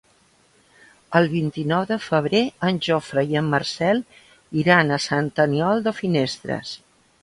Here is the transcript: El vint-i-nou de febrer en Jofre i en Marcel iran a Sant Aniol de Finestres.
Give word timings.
El 1.19 1.29
vint-i-nou 1.33 1.83
de 1.91 1.99
febrer 2.07 2.41
en 2.71 2.81
Jofre 2.89 3.27
i 3.35 3.39
en 3.45 3.53
Marcel 3.55 4.03
iran 4.65 4.95
a 4.95 5.03
Sant 5.09 5.33
Aniol 5.49 5.91
de 5.91 5.99
Finestres. 6.05 6.79